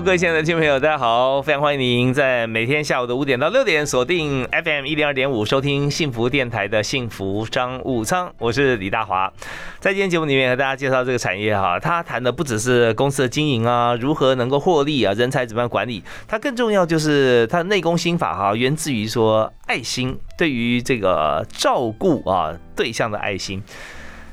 [0.00, 9.32] 各位亲爱的听众朋友，大家好，非常欢迎您在每天下午的五点到六点锁定 FM 一零二点五收听幸福电台的幸福商务舱，我是李大华。
[9.78, 23.62] 在今天节目里面和大家介绍这个产业哈，他谈的不只是公司的经营啊，如何能够获利啊，人才怎么样管理，它更重要就是它的内功心法哈，源自于说爱心，对于这个照顾啊对象的爱心，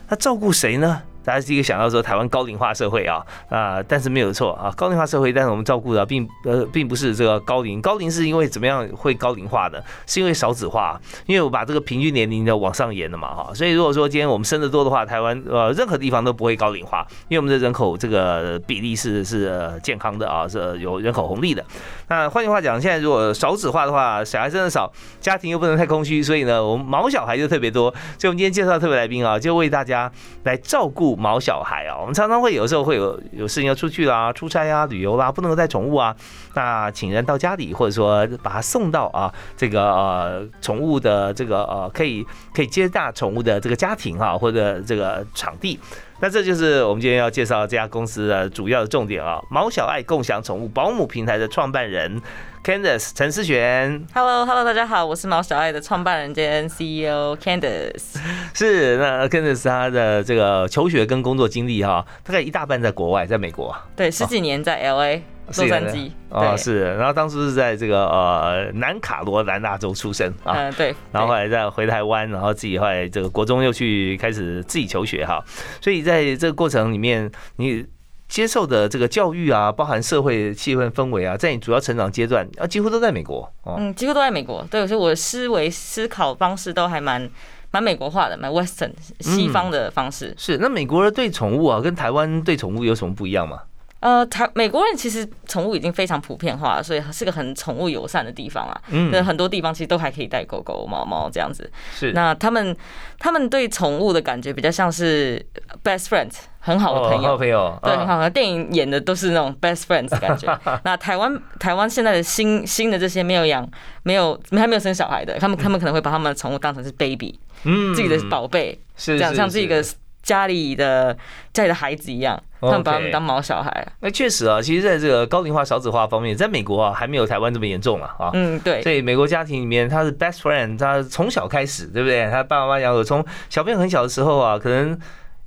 [0.09, 1.03] 那照顾谁呢？
[1.23, 9.83] 大家第一个想到说台湾高龄化社会啊啊，但是没有错啊，高龄化社会，但是我们照顾的并呃并不是这个高龄，高龄是因为怎么样会高龄化的？
[10.07, 21.63] 是因为少子化，因为我把这个平均年龄的往上延了嘛哈，所以如果说今天我们生的多的话，台湾呃任何地方都不会高龄化，因为我们的人口这个比例是是健康的啊，是有人口红利的。
[22.07, 27.91] 那换句话讲，现在如果少子化的话，小孩真的少，家庭又不能太空虚，所以呢，我们毛小孩就特别多。
[28.17, 30.11] 所以我们今天介绍特别来宾啊，就为大家
[30.43, 31.10] 来照顾。
[31.15, 36.15] 毛小孩啊，我们常常会有时候会有有事情要出去啦、出差啊、旅游啦，不能够带宠物啊，
[36.53, 45.79] 那请人到家里，或者说把它送到啊这个呃宠物的这个呃可以可以接纳宠物的这个家庭啊，或者这个场地。
[46.23, 52.21] 那这就是我们今天要介绍这家公司的主要的重点啊，毛小爱共享宠物保姆平台的创办人
[52.63, 54.05] Candice 陈思璇。
[54.13, 58.17] Hello，Hello，大家好，我是毛小爱的创办人兼 CEO Candice。
[58.53, 63.75] 是，那 Candice 他的这个求学跟工作经历哈，大概一大半在国外，在美国。
[63.95, 65.21] 对，十几年在 LA。
[65.57, 75.43] 洛杉矶哦，是，然后当初是在这个呃南卡罗来纳州出生啊，嗯对，然后后来再回台湾，然后自己后来这个国中又去开始自己求学哈，
[75.81, 77.85] 所以在这个过程里面，你
[78.31, 87.29] 接受的这个教育啊，包含社会气氛氛围啊，在你主要成长阶段啊，几乎都在美国哦，嗯，几乎都在美国，对，所以我的思维思考方式都还蛮
[87.71, 90.33] 蛮美国化的，蛮 Western 西方的方式。
[90.37, 93.63] 是，那美国人对宠物啊，跟台湾对宠物有什么不一样吗？
[93.99, 98.81] 呃，台美国人其实宠物已经非常普遍化了，所以是个很宠物友善的地方啊。
[98.91, 101.69] 嗯，那很多地方其实都还可以带狗狗、猫猫这样子。
[101.93, 102.75] 是，那他们
[103.19, 105.45] 他们对宠物的感觉比较像是
[105.83, 106.31] best friends，
[106.61, 107.29] 很好的朋友。
[107.29, 107.79] 好朋友。
[107.83, 110.57] 对，很好的电影演的都是那种 best friends 的感觉。
[110.85, 113.67] 那台湾台湾现在的新新的这些没有养、
[114.03, 119.83] 没有还没有生小孩的，他们他们可能会把他们的宠物当成是 baby，嗯，自己的宝贝，是这样像是一个
[120.21, 121.17] 家里的
[121.51, 122.41] 家里的孩子一样。
[122.63, 123.87] 他们把他们当毛小孩。
[124.01, 128.29] 那确实啊，其实在这个高龄化、少子化方面，在美国啊，还没有台湾这么严重了啊。
[128.33, 128.83] 嗯，对。
[128.83, 132.29] 所以美国家庭里面，他是 best friend，他从小开始，对不对？
[132.29, 134.95] 他爸爸妈妈从小朋友很小的时候啊，可能。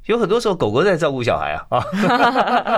[0.06, 1.80] 有很多时候，狗狗在照顾小孩啊，啊，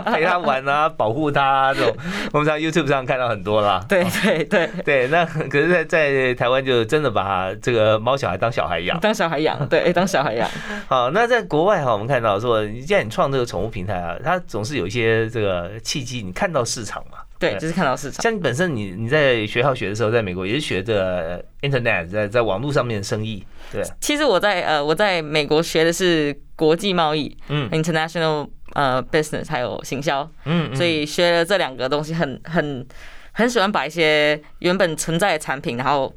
[0.14, 1.96] 陪他玩啊，保护他这种，
[2.32, 3.84] 我们在 YouTube 上看到很多啦。
[3.88, 10.48] 对对对对，那 可是，在在台湾就真的把这个猫小孩当小孩养，当小孩养，对，当小孩养。
[10.86, 17.18] 好，那在国外哈，我们看到说，既然你创这个宠物平台啊，它总是有一些这个契机，你看到市场嘛。
[17.38, 18.22] 对，就是看到市场。
[18.22, 23.44] 像你本身，你你在学校学的时候，在美国也是学的 Internet，在在网络上面的生意。
[23.72, 32.86] 对，其实我在呃我在美国学的是国际贸易，嗯，International 呃 Business 还有行销，嗯，所以学了这两个东西，很很
[33.32, 36.14] 很喜欢把一些原本存在的产品，然后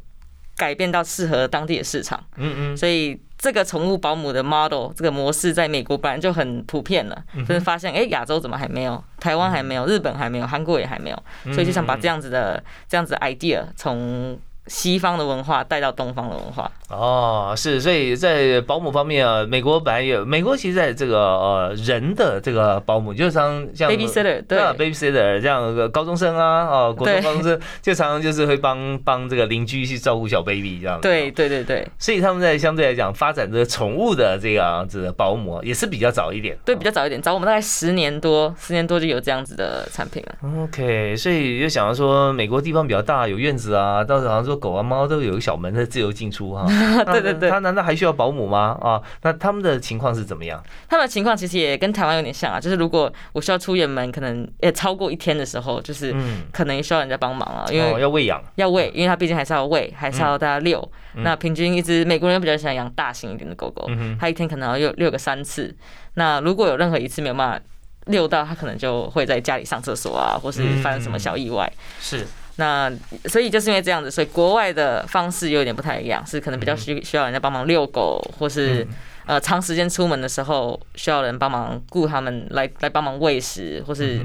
[0.55, 3.19] 改变到适合当地的市场，嗯嗯，所以。
[3.39, 9.03] 这个宠物保姆的 model 这个模式在美国本来就很普遍了，就是发现哎，亚洲怎么还没有？
[9.19, 11.23] 台湾还没有，日本还没有，韩国也还没有，
[11.53, 14.37] 所以就想把这样子的这样子 idea 从。
[14.69, 16.71] 西方的文化带到东方的文化。
[16.89, 24.57] 哦，是，所以在保姆方面啊，美国本来有，美国其实在这个呃人的这个保姆，就常像 babysitter，对。
[24.57, 40.63] 啊，babysitter 这样的高中生啊，哦，国中高中生就常常就是会帮帮这个邻居去照顾小 baby 这样，对对对对，所以他们在相对来讲发展这个宠物的这样子的保姆也是比较早一点，对，比较早一点，早我们大概十年多，十年多就有这样子的产品了。
[40.63, 44.58] OK，所以就想要说美国地方比较大，有院子啊，到时候好像说。
[44.59, 46.65] 狗啊猫都有个小门的自由进出哈，
[47.11, 48.77] 对对对，它难道还需要保姆吗？
[48.81, 50.61] 啊，那他们的情况是怎么样？
[50.87, 56.13] 他们的情况其实也跟台湾有点像啊，就是如果我需要出远门，可能也超过一天的时候，就是
[56.51, 60.91] 可能需要人家帮忙啊，因为要喂养，要喂，因为它毕竟还是要喂，还是要大家遛。
[61.15, 63.89] 那平均一只美国人比较喜欢养大型一点的狗狗，
[64.19, 65.75] 它一天可能要遛遛个三次。
[66.13, 67.59] 那如果有任何一次没有办法。
[68.05, 71.71] 遛到它可能就会在家里上厕所啊，或是发生什么小意外。
[71.99, 72.25] 是。
[72.59, 72.91] 那
[73.25, 78.85] 所以就是因为这样子，所以国外的方式有点不太一样，是可能比较需需要人家帮忙遛狗，或是
[79.25, 84.19] 呃长时间出门的时候需要人帮忙雇他们来来帮忙喂食，或是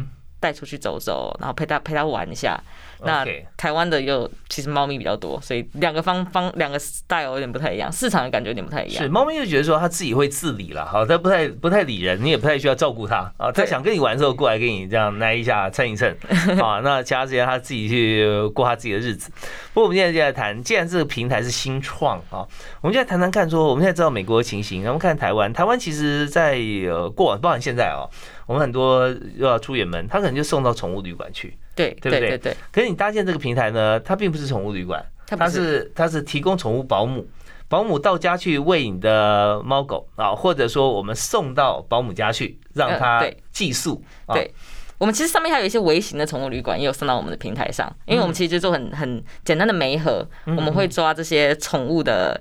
[0.45, 2.61] 带出去走走，然后陪他陪他玩一下。
[3.01, 3.25] 那
[3.57, 9.03] 台湾的又其实猫咪比较多，所以两个方方两个 style 有点不太一样，市场的感觉有点不太一样。
[9.03, 13.51] 是猫咪就觉得说它自己会自理了，好，它不太不太理人，你也不太需要照顾它 啊。
[13.53, 16.09] 它想跟你玩的时候过来跟你这样来一下蹭一蹭
[16.63, 16.81] 啊。
[16.83, 19.31] 那其他时间它自己去过它自己的日子。
[19.75, 22.47] 不过我们现在就在谈，既然这个平台是新创啊，
[22.81, 28.09] 我们现在谈谈看说，我们现在知道美国的情形，然后看台湾，台湾其实在呃过往，包含现在啊，
[28.47, 31.57] 我们很多又要出远门，他可能就送到宠物旅馆去。
[31.75, 32.39] 对对不对？
[32.39, 32.57] 对。
[32.71, 37.27] 可是你搭建这个平台呢，它并不是宠物旅馆，它是它是提供宠物保姆，
[37.69, 44.01] 保姆到家去喂你的猫狗啊，或者说我们送到保姆家去让它寄宿。
[44.29, 44.55] 对，
[44.99, 52.41] 我们其实上面还有一些微型的宠物旅馆也有送到我们的平台上，因为我们其实就做很很简单的媒合，我们会抓这些宠物的。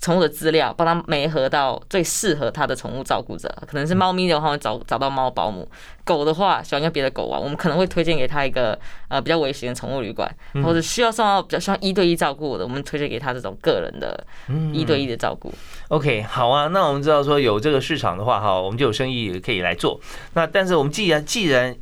[0.00, 5.66] 宠物的资料，帮他媒合到最适合他的宠物照顾者，可能是猫咪的话，会找找到猫保姆；
[6.04, 8.78] 狗的话，喜欢跟别的狗玩，我们可能会推荐给他一个
[9.08, 10.30] 呃比较危险的宠物旅馆，
[10.62, 14.26] 或者需要送到比较需要一对一照顾的，我们推荐给他这种个人的
[14.72, 15.52] 一对一的照顾。
[15.88, 19.98] OK，好啊，那我们知道说有这个市场的话，哈，我们就有生意可以来做。
[20.34, 21.74] 那但是我们既然既然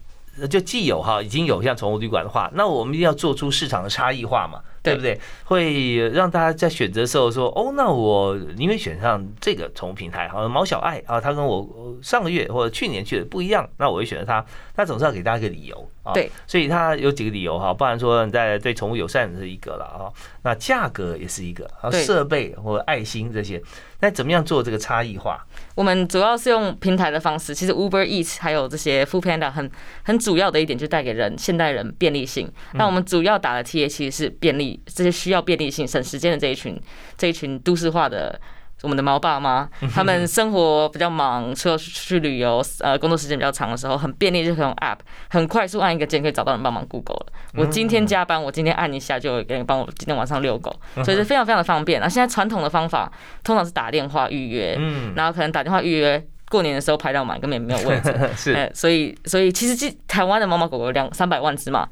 [0.48, 4.60] 就既有哈已经有像宠物旅馆的话，那我们一定要做出市场的差异化嘛。
[4.82, 5.18] 对不对？
[5.44, 14.44] 会让大家在选择的时候说：“哦，那我因为选上这个宠物平台，好像毛小爱啊，他跟我上个月或者去年去的不一样，那我会选择他。
[14.74, 16.12] 他总是要给大家一个理由啊。
[16.12, 20.10] 对，所以他有几个理由哈，不然说你在对宠物友善是一个了啊，
[20.42, 23.62] 那价格也是一个，啊，设备或爱心这些。”
[24.00, 25.46] 那怎么样做这个差异化？
[25.74, 27.54] 我们主要是用平台的方式。
[27.54, 29.70] 其实 Uber Eats 还有这些 Food Panda 很
[30.04, 32.50] 很主要的一点，就带给人现代人便利性。
[32.74, 36.80] 那我们主要打的 TA 其实是便利，这些需要便利性、省时间的这一群
[37.16, 38.40] 这一群都市化的。
[38.82, 44.98] 我们的猫爸妈，他们生活比较忙，除了去旅游，呃，工作时间比较长的时候，很便利，就可以用 App，
[45.30, 47.26] 很快速按一个键可以找到人帮忙雇狗了。
[47.54, 50.74] 我今天加班，我今天按一下就有人帮我今天晚上遛狗，
[51.04, 52.00] 所以是非常非常的方便。
[52.00, 53.10] 那现在传统的方法
[53.44, 58.12] 通常是打电话预约，嗯，然后可能打电话预约，过年的时候排到满，根本没有位置。
[58.36, 61.88] 是，所以所以其实这台湾的猫猫狗狗两三百万只嘛，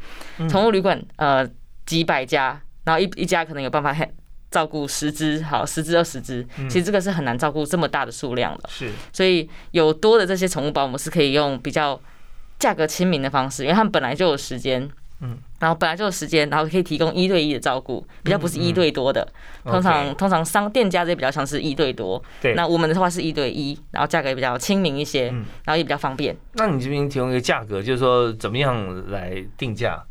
[0.48, 1.46] 宠物旅馆呃
[1.86, 3.94] 几百家，然后一一家可能有办法
[4.50, 8.68] 照顾十只，好十只二十只，其实这个是很难照顾这么大的数量的。
[8.68, 12.00] 是，所以有多的这些宠物保姆是可以用比较
[12.58, 19.26] 价格亲民的方式，因为他们本来就有时间，嗯，然后本来就有时间，然后可以提供一对一的照顾，比较不是一对多的。
[19.64, 22.54] 通常通常商店家这些比较像是一对多，对。
[22.54, 25.26] 那我们的话是一对一，然后价格也比较亲民一些，
[25.64, 26.36] 然后也比较方便。
[26.54, 30.02] 那你这边提供一个价格，就是说怎么样来定价？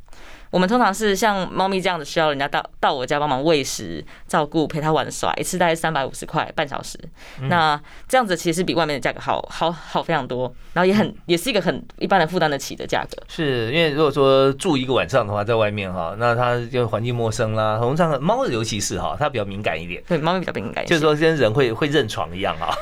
[0.51, 6.97] 我们通常是像猫咪这样子，需要人家到到我家帮忙喂食、照顾、陪它玩耍，一次大概三百五十块半小时。
[7.41, 13.21] 那这样子其实比外面的价格好好好非常多，然后也很也是一个很一般人负担得起的价格。
[13.27, 17.77] 是因为如果说住一个晚上的话，在外面哈，那它就环境陌生啦。
[17.77, 20.01] 通常猫尤其是哈，它比较敏感一点。
[20.07, 22.75] 对，猫咪比较敏感，就是说跟人会会认床一样哈。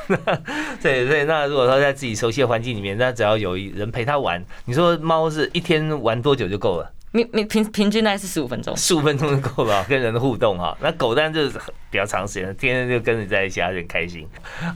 [0.82, 6.90] 对 对，那如果说在自己熟悉的环境里面，那只要有人陪它玩，你说猫是一天玩多久就够了？
[7.12, 10.76] 平平平平均大概是十五分钟，十五分钟就够了，跟人的互动哈。
[10.80, 11.58] 那狗当然就是
[11.90, 14.26] 比较长时间，天天就跟你在一起，还是很开心。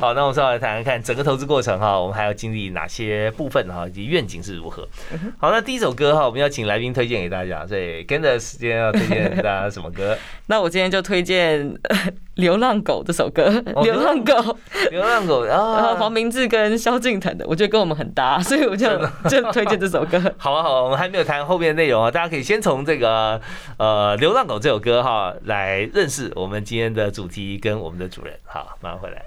[0.01, 4.89] 好，那我们稍微谈谈看整个投资过程哈，我们还要经历哪些部分哈，以及愿景是如何。
[5.39, 10.17] 好，那第一首歌哈，我们要请来宾推荐给大家，所以跟着时间要推荐大家什么歌？
[10.47, 11.75] 那我今天就推荐。
[12.37, 13.51] 流浪狗这首歌，
[13.83, 14.57] 流浪狗，
[14.91, 18.89] 流浪狗，然后 黄明志跟萧敬腾的，我觉得跟我们很搭，所以我就
[19.29, 20.19] 就推荐这首歌。
[20.39, 23.39] 好啊，好啊，我们还没有谈后面的内容啊，大家可以先从这个
[23.77, 28.33] 呃流浪狗这首歌哈来认识我们今天的主题跟我们的主人。
[28.43, 29.23] 好，马上回来。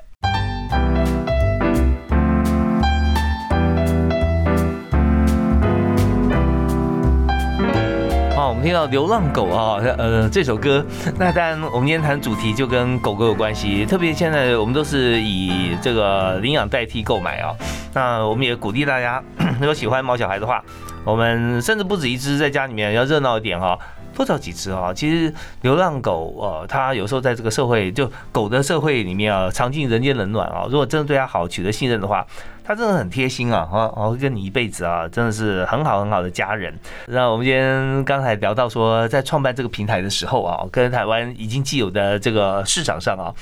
[8.47, 10.83] 我们听到流浪狗啊，呃，这首歌，
[11.19, 17.53] 那当然，我们今天谈主题就跟狗狗有关系，特别现在我们都是以这个领养代替购买啊，
[17.93, 19.21] 那我们也鼓励大家，
[19.59, 20.63] 如果喜欢毛小孩的话，
[21.05, 23.77] 我们甚至不止一只，在家里面要热闹一点哈。
[24.15, 24.93] 多找几只啊！
[24.93, 30.65] 其实流浪狗呃，它有时候在这个社会，就狗的社会里面啊，尝尽人间冷暖啊。
[30.69, 32.25] 如果真的对它好，取得信任的话，
[32.63, 36.73] 它真的很贴心啊，啊，会跟你一辈子啊，真的是很好很好的家人。
[37.07, 43.33] 那我们今天刚才聊到说，在创办这个平台的时候啊，跟台湾已经既有的这个市场上啊，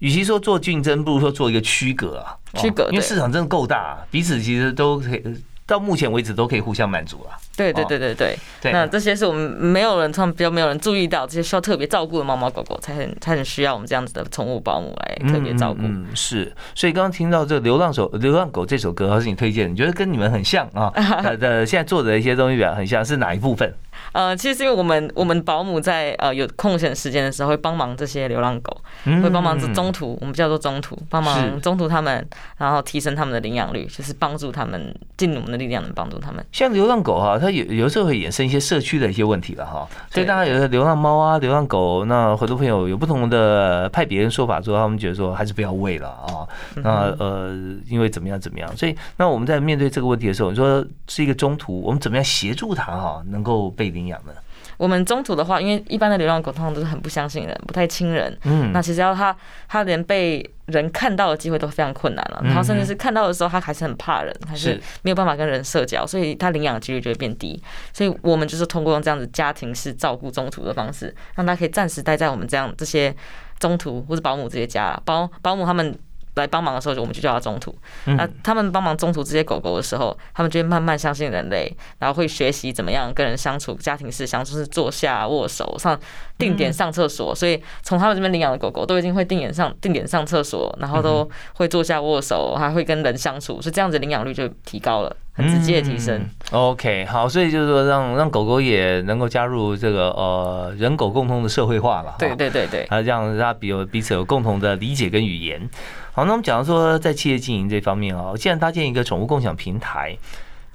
[0.00, 5.22] 与其说做竞争，不如说做一个区隔啊，区隔，因为市场真的够大，彼此其实都可以。
[5.66, 7.30] 到目前为止都可以互相满足了。
[7.56, 15.80] 对对对对对，那这些是我们没有人，他们比较没有人注意到，这些需要特别照顾的猫猫狗狗，才很才很需要我们这样子的宠物保姆来特别照顾。
[15.82, 16.52] 嗯，是。
[16.74, 19.70] 所以刚刚听到这《流浪手流浪狗》这首歌，还是你推荐？
[19.70, 20.92] 你觉得跟你们很像啊？
[21.40, 23.72] 呃，现在做的一些东西比较很像，是哪一部分？
[24.12, 32.26] 呃，其实是因为我们我们保姆在呃有空闲时间的时候会帮忙这些流浪狗，会帮忙中途，我们叫做中途，帮忙中途他们，
[32.58, 36.44] 然后提升他们的领养率，就是帮助他们进我们的力量能帮助他们。
[36.52, 47.54] 像流浪狗哈，它有有时候会衍生一些社区的一些问题了哈，所以大家有的流浪猫啊、流浪狗，那很多朋友有不同的派别人说法，说他们觉得说还是不要喂了啊，那呃
[47.88, 54.32] 因为怎么样怎么样，所以那我们在面对这个问题的时候，你说是一个中途，我们怎么样协助它哈，能够被领养呢？
[54.76, 58.36] 我们中途的话，因为一般的流浪狗通常都是很不相信人，不太亲人。
[58.44, 59.36] 嗯，那其实要它，
[59.68, 62.40] 它连被人看到的机会都非常困难了。
[62.44, 67.62] 然后甚至是看到的时候，它还是很怕人，还是没有办法跟人社交，所以它领养的几率就会变低。
[67.92, 73.14] 所以我们就是通过用这样子家庭式照顾中途的方式，让它可以暂时待在我们这样这些
[73.58, 75.96] 中途或者保姆这些家，保保姆他们。
[76.34, 77.74] 来帮忙的时候，我们就叫它中途。
[78.04, 85.98] 那他们帮忙中途这些狗狗的时候，他们就会慢慢相信人类，然后会学习怎么样跟人相处，家庭式相处是坐下握手上
[86.38, 87.34] 定点上厕所。
[87.34, 96.28] 所以从他们这边领养的狗狗都已经会定点上定点上厕所，然后都会坐下握手，还会跟人相处，所以这样子领养率就提高了，很直接的提升。
[96.50, 102.16] OK，好，所以就是说让让狗狗也能够加入这个呃人狗共通的社会化了。
[102.18, 105.68] 对对对对，还这样让彼彼此有共同的理解跟语言。
[106.16, 110.16] 好，那我们讲说在企业经营这方面啊，既然搭建一个宠物共享平台，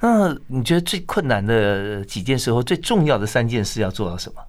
[0.02, 4.42] 那你觉得最困难的几件事或最重要的三件事要做到什么？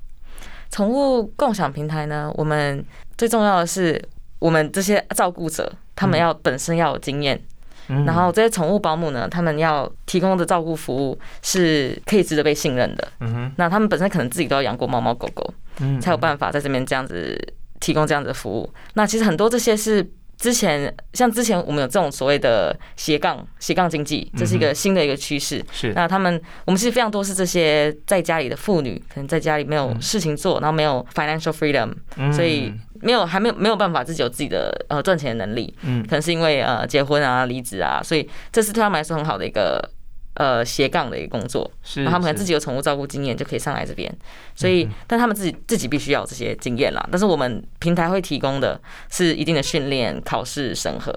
[0.68, 2.32] 宠物共享平台呢？
[2.34, 2.84] 我们
[3.16, 4.02] 最重要的是，
[4.40, 7.40] 我们这些照顾者他们要本身要有经验，
[7.86, 13.08] 然后这些宠物保姆呢，他们要提供的照顾服务是可以值得被信任的。
[13.20, 17.40] 嗯哼，那他们本身可能自己都要养过猫猫狗狗，嗯，才有办法在这边这样子
[17.78, 18.68] 提供这样子的服务。
[18.94, 20.04] 那其实很多这些是。
[20.40, 25.62] 之前像之前我们有这种所谓的斜杠斜杠经济，这是一个新的一个趋势。
[25.70, 31.92] 是那他们我们其实非常多是这些在家里的妇女，可能在家里没有事情做，然后没有 financial freedom，
[32.32, 35.76] 所以没有还没有没有办法自己有自己的呃赚钱的能力。
[35.82, 39.86] 嗯，可能是因为呃结婚啊离职啊，所以这是对他们来说很好的一个。
[40.40, 44.10] 呃，斜杠的一个工作，是他们可能自己有宠物照顾经验，就可以上来这边。
[44.56, 47.08] 所以，但他们自己自己必须要这些经验啦。
[47.12, 48.80] 但是我们平台会提供的
[49.10, 51.12] 是一定的训练、考试审核，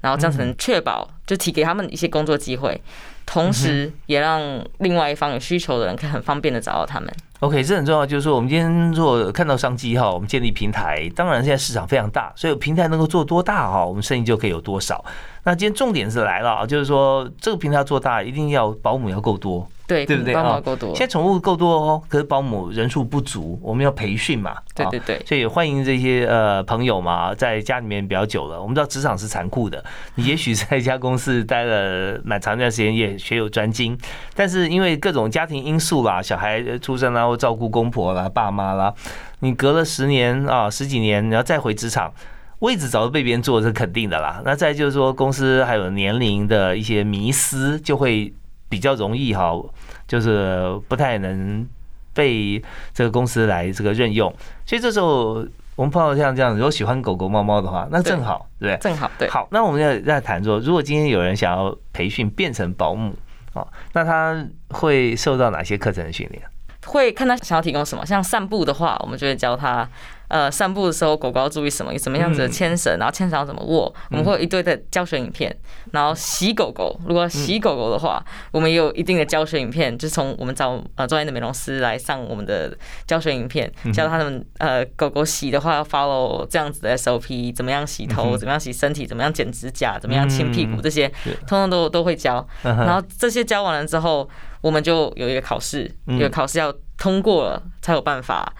[0.00, 2.80] 然后这样才能确保，就提给他们一些工作机会，
[3.26, 7.12] 同时也让另外一方有需求的人可以很方便的找到他们。
[7.40, 15.04] OK，这很重要，就是说我们今天做看到商机哈，我们建立平台，当然现在市场非常大，所以平台能够做多大哈，我们生意就可以有多少。
[15.44, 20.60] 那今天重点是来了，就是说这个平台做大，一定要保姆要够多，对对不对啊？
[20.60, 20.94] 够多。
[20.94, 24.54] 现在宠物够多哦，可是保姆人数不足，我们要培训嘛。
[24.74, 25.20] 对对对。
[25.26, 29.82] 所以欢迎这些呃朋友嘛，在家里面比较久了，我们知道职场是残酷的，
[30.14, 33.98] 你也许在一家公司待了蛮长一段时间，也学有专精，
[34.36, 38.92] 但是因为各种家庭因素啦，小孩出生啦，或照顾公婆啦、爸妈啦，
[39.40, 42.12] 你隔了十年啊十几年，然后再回职场。
[42.60, 44.42] 位置早就被别人坐是肯定的啦。
[44.44, 48.34] 那再就是说，公司还有年龄的一些迷思，就会
[48.68, 49.52] 比较容易哈，
[50.06, 51.66] 就是不太能
[52.12, 54.32] 被这个公司来这个任用。
[54.66, 55.46] 所以这时候
[55.76, 58.90] 我们碰到像这样，如果喜欢狗狗、猫猫的话，那正好，对不对？
[58.90, 59.28] 正好，对。
[59.28, 63.14] 好，那我们要在谈说，如果今天有人想要培训变成保姆
[63.54, 66.42] 啊，那他会受到哪些课程的训练？
[66.86, 68.04] 会看他想要提供什么。
[68.04, 69.88] 像散步的话，我们就会教他。
[70.28, 71.98] 呃，散步的时候狗狗要注意什么？
[71.98, 72.96] 什么样子的牵绳？
[72.98, 73.92] 然后牵绳要怎么握？
[74.10, 75.54] 我们会有一堆的教学影片。
[75.90, 91.08] 然后洗狗狗，如果洗狗狗的话，我们也有一定的教学影片，就从我们找呃专业的美容师来上我们的教学影片，教他们呃狗狗洗的话要 follow 这样子的 SOP，怎么样洗头，怎么样洗身体，怎么样剪指甲，怎么样亲屁股，这些
[91.46, 92.46] 通通都都会教。
[92.62, 94.28] 然后这些教完了之后，
[94.60, 98.52] 我们就有一个考试，有个考试要通过了才有办法。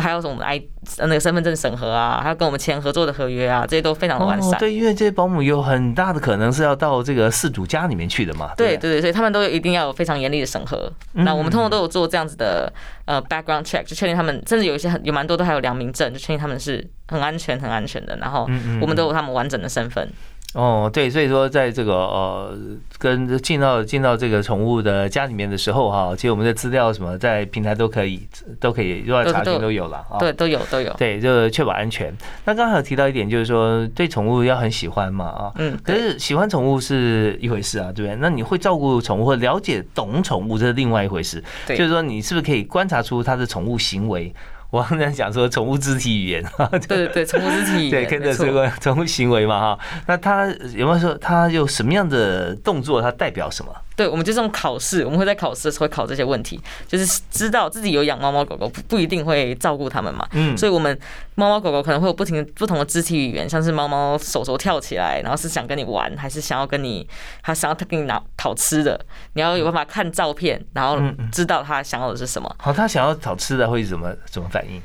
[0.00, 0.62] 还有什么 I
[0.98, 4.58] 那个身份证审核啊，还有跟我们签合作的合约啊，这些都非常的完善。
[4.58, 8.52] 对，因为这些保姆有很大的可能是要到这个事主家里面去的嘛。
[8.56, 10.90] 对对对，所以他们都一定要有非常严厉的审核。
[11.12, 12.72] 那我们通常都有做这样子的
[13.04, 18.16] 呃 background check，就确定他们，甚至有一些很有蛮多都还有良民证，就确定他们是很安全很安全的。
[18.16, 18.48] 然后
[18.80, 20.08] 我们都有他们完整的身份。
[20.54, 22.56] 哦，对，所以说在这个呃，
[22.98, 28.26] 跟进到进到这个宠物的家里面的时候哈，其实我们的资料什么在平台都可以
[28.58, 30.16] 都可以，用查询都有了啊。
[30.18, 30.90] 对，都有都有。
[30.94, 32.10] 对，就确保安全。
[32.46, 35.52] 那刚才有提到一点，就是说对宠物要很喜欢嘛啊。
[35.56, 35.78] 嗯。
[35.84, 38.16] 可是喜欢宠物是一回事啊，对不对？
[38.16, 41.42] 那你会照顾宠物或了解懂宠物，这是另外一回事。
[41.66, 41.76] 对。
[41.76, 44.32] 就是说，你是不是可以观察出它的宠物行为？
[44.70, 46.44] 我刚才讲说宠物肢体语言，
[46.88, 49.78] 对对对，宠物肢体语言，对，跟着这个宠物行为嘛哈。
[50.06, 53.72] 那它有没有说它有什么样的动作，它代表什么？
[53.96, 60.28] 对，我们就这种考试，我们会在考试的时候会考这些问题，就是知道自己有养猫猫狗狗，不不一定会照顾它们嘛。
[60.32, 60.96] 嗯，所以我们
[61.34, 67.08] 猫猫狗狗可能会有不停不同的肢体语言，像是猫猫手手跳起来，然后是想跟你玩，还是想要跟你，
[67.42, 69.00] 它想要它给你拿讨吃的，
[69.32, 71.00] 你要有办法看照片，然后
[71.32, 72.54] 知道它想要的是什么。
[72.58, 74.82] 好，它想要讨吃的会怎么怎么反应？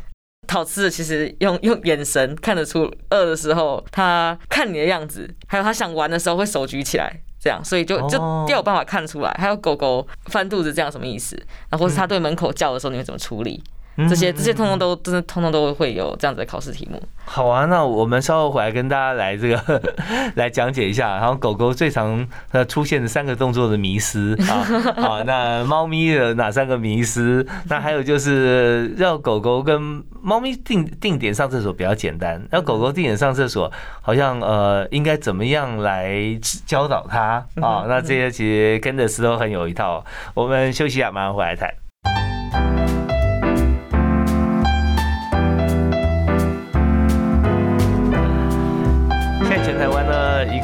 [0.48, 7.22] 讨吃的其实用用眼神看得出，饿的时候它看你的样子，还有它想玩的时候会手举起来。
[7.42, 9.32] 这样，所以就就要有办法看出来。
[9.40, 11.36] 还有狗狗翻肚子这样什么意思？
[11.70, 13.64] 然后是它对门口叫的时候，你会怎么处理？
[14.10, 17.02] 这些这些通通都真的通通都会有这样子的考试题目。
[17.26, 19.82] 好啊，那我们稍后回来跟大家来这个
[20.36, 24.64] 来讲解一下，然后狗狗最常呃出现的三个动作的迷失啊，
[24.98, 27.46] 好， 那猫咪的哪三个迷失？
[27.70, 33.72] 那还有就是让狗狗跟猫咪定定点上厕所比较简单，那狗狗定点上厕所
[34.02, 36.18] 好像呃应该怎么样来
[36.66, 37.86] 教导它啊？
[37.88, 40.04] 那这些其实跟的时候很有一套。
[40.34, 41.70] 我们休息一下，马上回来谈。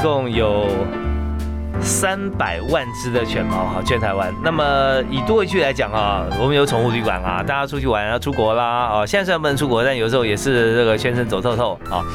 [0.07, 0.67] 共有
[1.81, 4.33] 三百万只的犬猫哈，全台湾。
[4.41, 4.63] 那么
[5.11, 12.05] 以多一句来讲啊，我们有宠物旅馆啊，大家出去玩要出国啦啊，现在虽然不能出国，但有时候也是这个全身走透透啊。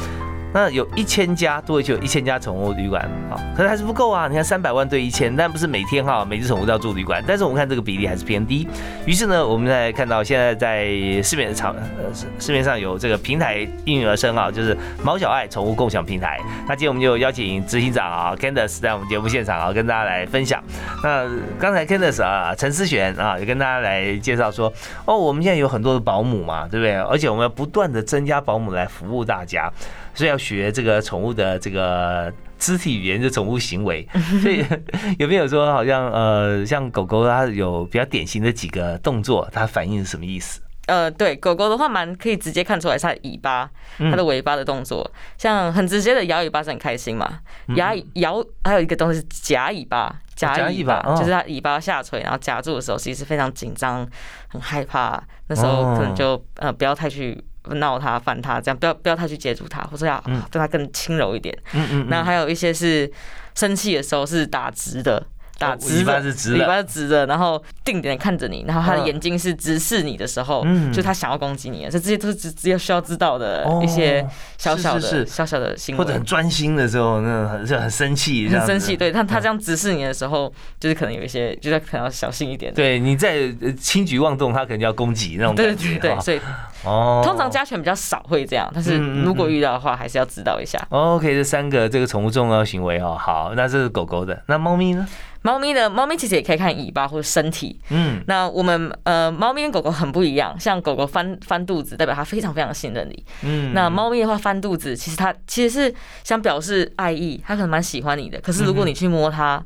[0.53, 4.27] 那有一千家，多就有一千家宠物旅馆啊，可是还是不够啊！
[4.27, 7.23] 你看三百万对一千，但不是每天哈，每只宠物都要住旅馆。
[7.27, 8.67] 但是我们看这个比例还是偏低。
[9.07, 10.93] 于是呢，我们在看到现在在
[11.23, 12.03] 市面上，呃，
[12.39, 16.39] 市面上有这个平台应运而生啊，就是毛小爱宠物共享平台。
[16.67, 20.63] 那今天我们就邀请执行长啊，Candice 在我们节目现场啊，跟大家来分享。
[21.03, 21.27] 那
[21.59, 24.71] 刚才 Candice 啊，陈思璇啊，也跟大家来介绍说，
[25.05, 26.95] 哦，我们现在有很多的保姆嘛，对不对？
[26.95, 29.71] 而且我们要不断的增加保姆来服务大家。
[30.13, 34.07] 所以要学这个宠物的这个肢体语言的宠物行为，
[34.41, 34.63] 所以
[35.19, 40.61] 有没有说好像呃，像狗狗它有比较典型的几个动作，它反应是什么意思？
[40.85, 47.39] 呃，对，狗狗的话蛮可以直接看出来它的尾巴、它的尾巴的动作，像很直接的摇尾巴是很开心嘛，
[47.75, 54.05] 摇摇还有一个东西是夹尾巴，夹尾巴就是它尾巴下垂，然后夹住的时候其实非常紧张、
[54.49, 57.41] 很害怕，那时候可能就呃不要太去。
[57.75, 60.21] 闹他、烦他，这样不要不要太去接触他，或者要
[60.51, 61.57] 对他更轻柔一点。
[61.73, 62.07] 嗯嗯。
[62.09, 63.11] 那还有一些是
[63.55, 65.25] 生气的时候是打直的。
[65.59, 74.25] 打尾巴是直的，尾巴是直的，然后定点看着你，然后他的眼睛是直视你的时候，嗯就他想要攻击你，所以这些都是只只有需要知道的一些
[74.57, 78.97] 小小的、小小的行为，或者很专心的时候，那很就很生气，很生气。
[78.97, 82.73] 对但他这样直视你的时候，就是可能有一些，就是可能要小心一点。
[82.73, 85.97] 对你在轻举妄动，他可能就要攻击那种感觉。
[85.97, 86.39] 对对，所以
[86.83, 90.79] 哦，通常家犬比较少会这样，但是如果遇到的话，还是要知道一下。
[90.89, 95.07] OK，这三个这个宠物重要行为哦，好，那这是狗狗的，那猫咪呢？
[95.43, 109.63] 猫咪的猫咪其实也可以看尾巴或者身体，嗯，那我们呃猫咪跟狗狗很不一样，像狗狗翻翻肚子代表它非常非常信任你，嗯，那猫咪的话翻肚子其实它其实是想表示爱意，它可能蛮喜欢你的，可是如果你去摸它，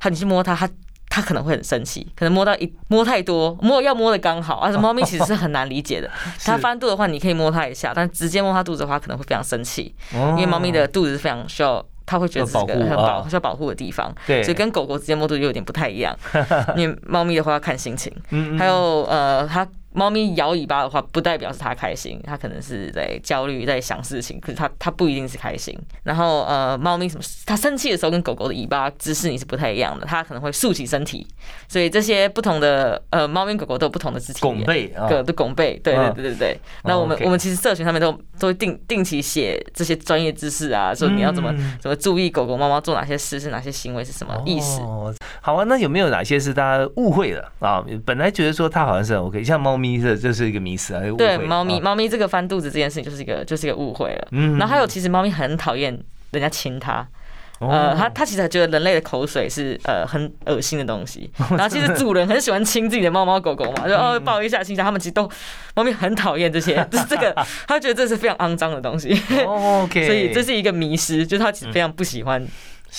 [0.00, 0.68] 它你去摸它，它
[1.10, 6.10] 它可能会很生气，可能摸到一摸太多，摸要摸的刚好，而且猫咪其实是很难理解的，
[6.44, 11.84] 它翻肚的话你可以摸它一下，但直接摸它肚子的话可能会非常生气，因为猫咪的肚子是非常需要。
[12.08, 14.10] 它会觉得是个很保需要保护的地方，
[14.42, 16.16] 所以跟狗狗之间摸肚有点不太一样。
[16.74, 18.10] 因为猫咪的话要看心情，
[18.58, 19.68] 还有呃它。
[19.92, 24.38] 猫咪摇尾巴的话，不代表是它开心，它可能是在焦虑，在想事情。
[24.38, 25.76] 可是它它不一定是开心。
[26.02, 27.22] 然后呃，猫咪什么？
[27.46, 30.06] 它生气的时候跟狗狗的尾巴姿势你是不太一样的。
[30.06, 31.26] 它可能会竖起身体，
[31.68, 34.40] 所以这些不同的呃， 猫咪狗狗都有不同的肢体。
[34.40, 36.60] 拱背啊，对，拱背，对对对对对。
[36.84, 44.80] 那我们我们其实社群上面都都会定定期写这些专业知识啊，说你要怎么怎么注意狗狗猫猫做哪些事，是哪些行为是什么意思？
[44.82, 47.82] 哦好啊，那有没有哪些是大家误会了啊？
[48.04, 49.98] 本来觉得说它好像是 OK，像猫咪。
[49.98, 51.02] 这这是一个迷思啊！
[51.16, 54.28] 对，猫咪猫咪这个翻肚子这件事情就是一个就是一个误会了。
[54.32, 55.98] 嗯，然后还有其实猫咪很讨厌
[56.30, 57.06] 人家亲它，
[57.58, 65.28] 呃，它它其实觉得人类的口水是呃很恶心的东西， 然后其实主人很喜欢亲自己的猫猫狗狗嘛，就哦抱一下亲一下，他们其实都
[65.74, 67.34] 猫咪很讨厌这些， 就是这个，
[67.66, 69.10] 他觉得这是非常肮脏的东西
[69.44, 72.46] ，OK，所以这是一个迷失，就是他其实非常不喜欢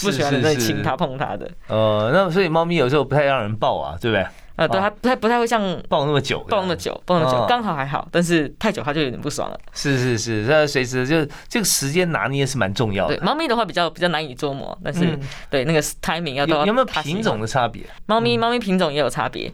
[0.01, 1.49] 不喜欢人类亲它碰它的。
[1.67, 4.25] 呃，那所以猫咪有时候不太让人抱啊，对不对？
[4.59, 9.57] 呃，对，它不太不太会像抱那么久，抱那么久，抱那么久，刚好还好，但是太久它就有点不爽了。
[9.71, 13.15] 是是是，它随时就这个时间拿捏是蛮重要的。
[13.15, 15.17] 对，猫咪的话比较比较难以捉摸，但是
[15.49, 17.83] 对那个 timing 要有有没有品种的差别？
[18.05, 19.49] 猫咪猫咪品种也有差别。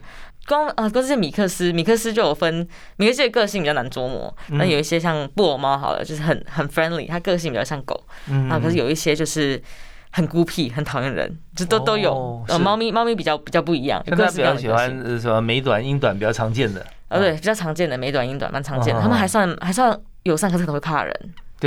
[0.48, 2.66] 光啊，光是米克斯，米克斯就有分，
[2.96, 4.36] 米克斯的个性比较难捉摸。
[4.48, 8.02] 那有一些像布偶猫好了，就是很很 friendly，它个性比较像狗。
[8.28, 9.62] 嗯，啊，可是有一些就是。
[10.16, 12.42] 很孤僻，很讨厌人，这都都有。
[12.48, 14.88] 呃，猫咪猫咪比较比较不一样，跟它比较喜欢
[15.20, 16.80] 什么美短、英短比较常见的。
[17.08, 19.02] 啊，对，比较常见的美短、英短蛮常见的。
[19.02, 21.14] 他们还算还算友善，可是可能会怕人，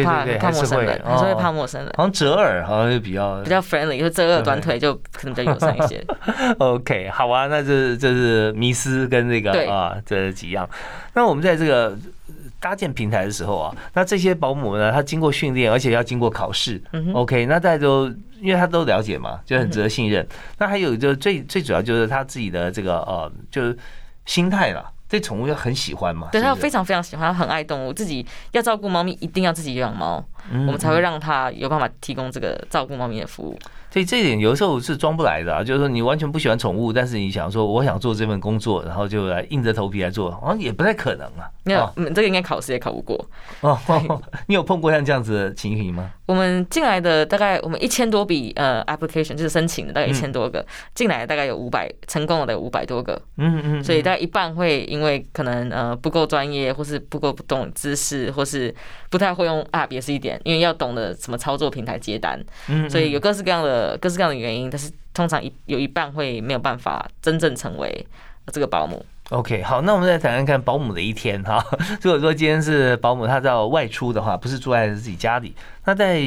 [0.03, 1.93] 怕怕陌生人，还是会怕陌生人。
[1.95, 6.03] 好像折耳好像就比较比较 friendly，就折耳短腿就可能比较友善一些。
[6.57, 10.67] OK，好啊，那这这是迷思跟这个啊这几样。
[11.13, 11.95] 那我们在这个。
[12.59, 16.81] 搭建平台的时候啊，那这些保姆呢，他经过训练，而且要经过考试
[17.13, 18.07] ，OK，那大家都
[18.41, 20.27] 因为他都了解嘛，就很值得信任。
[20.57, 23.77] 那还有就最最主要就是他自己的这个呃，就是
[24.25, 24.91] 心态啦。
[25.07, 26.29] 对宠物要很喜欢嘛？
[26.31, 33.57] 对他非常非常喜欢，他很爱动物，自己要照顾猫咪，一定要自己养猫，我们才会让他有办法提供这个照顾猫咪的服务。
[33.91, 41.49] 所以这一点有时候是装不来的啊，就是说你完全不喜欢宠物，但是你想说我想做这份工作，然后就来硬着头皮来做，好像也不太可能啊。
[41.63, 43.27] 没有，这个应该考试也考不过。
[43.61, 43.75] 哦，
[44.45, 46.11] 你有碰过像这样子的情形吗？
[46.27, 53.19] 我们进来的大概我们一千多笔呃 application 就是申请的大概一千多个，进来大概有五百成功的有五百多个。
[53.37, 53.83] 嗯嗯。
[53.83, 58.73] 所以大概一半会因为可能呃不够专业，或是不够不懂知识，或是
[59.09, 62.37] 不太会用 app 也是一点，因为要懂得什么操作平台接单。
[62.67, 62.89] 嗯。
[62.89, 63.69] 所以有各式各样的。
[63.79, 68.05] 呃，各式各样的原因，但是通常一有一半会没有办法真正成为
[68.51, 69.05] 这个保姆。
[69.29, 71.63] OK，好，那我们再谈谈看保姆的一天哈。
[72.01, 76.21] 如果说今天是保姆，他要外出的话，不是住在自己家里，那在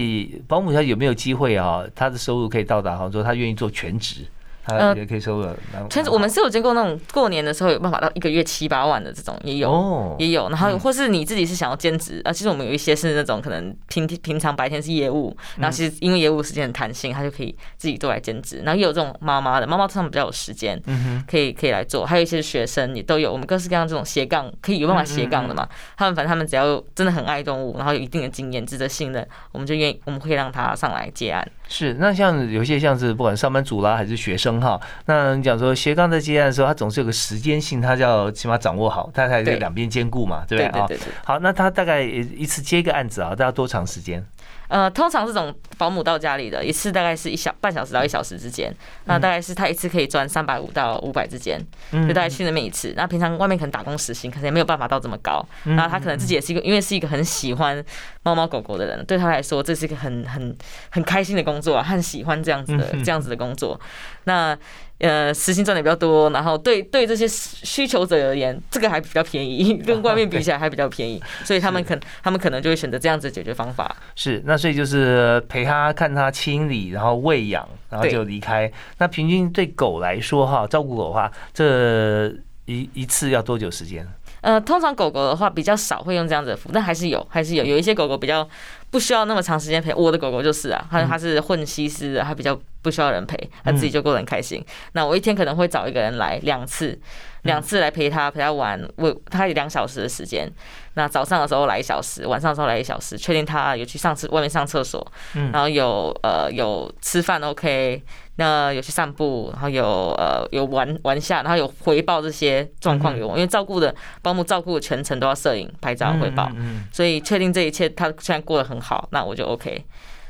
[0.49, 1.85] 保姆她有没有机会啊？
[1.95, 4.25] 她的收入可以到达，好像说他愿意做全职。
[4.67, 5.57] 呃，也可以收了。
[5.91, 10.49] 其实我们是有见过那种过年的时候有办法到一个月七八万的这种也有，也有。
[10.49, 18.63] 然后或是你自己是想要兼职啊，其实我们有一些是那种可能平平常白天是业务，然后其实因为业务时间很弹性，他就可以自己做来兼职。
[18.65, 20.81] 然后也有这种妈妈的，妈妈通常比较有时间，
[21.27, 22.07] 可以可以来做。
[22.07, 25.69] 还有一些学生也都有，我们各式各样这种斜杠可以有办法斜杠的嘛。
[25.97, 31.47] 他们反正他们只要真的很爱动物，然后有一定的经验，值得信任，我们就愿意我们会让他上来接案。
[31.69, 40.87] 是，那像有些像是不管上班族啦还是学生哈，那你讲说斜杠在接案的时候，他总是有个时间性，他就要起码掌握好，他才在两边兼顾嘛，对不对啊？
[41.25, 44.25] 好，那他大概一次接一个案子啊，大概多长时间？
[44.73, 52.95] 呃，通常这种保姆到家里的一次大概是一小半小时到一小时之间，那大概是他一次可以赚三百五到五百之间，就大概去那边一次。
[52.97, 55.45] 那平常外面可能打工时薪，可能也没有办法到这么高。
[55.65, 57.85] 然后他可能自己也是一个，因为是一个很喜欢
[58.23, 60.57] 猫猫狗狗的人，对他来说这是一个很很
[60.89, 63.79] 很开心的工作，很喜欢这样子的这样子的工作。
[64.25, 64.57] 那
[65.03, 73.97] 呃，时薪赚的比较多，然后对对这些需求者而言，这个还比较便宜， 跟外面比起来还比较便宜， 所以他们可他们可能就会选择这样子解决方法。
[74.15, 78.71] 是，那所以就是陪他看他清理，然后喂养，然后就离开。
[78.99, 82.29] 那平均对狗来说哈，照顾狗的话，这
[82.67, 84.07] 一一次要多久时间？
[84.43, 88.47] 呃，通常狗狗的话比较少会用这样子的服，但还是有，还是有有一些狗狗比较
[88.91, 89.95] 不需要那么长时间陪。
[89.95, 92.57] 我的狗狗就是啊，它它是混西施的，它比较。
[92.83, 94.61] 不需要人陪，它自己就过得很开心。
[94.95, 96.99] 那我一天可能会找一个人来两次，
[97.43, 98.85] 两次来陪它，陪它玩。
[98.97, 100.53] 我它两小时的时间。
[100.95, 105.07] 那早上的时候来一小时，晚上的时候来一小时，确定他有去上厕外面上厕所，
[105.53, 108.03] 然后有呃有吃饭 OK，
[108.37, 109.85] 那有去散步，然后有
[110.19, 116.51] 呃有玩玩下，然后有回报这些状况给我，因为照顾的保姆照顾全程都要摄影拍照回报，
[116.93, 119.85] 所以确定这一切他现在过得很好，那我就 OK。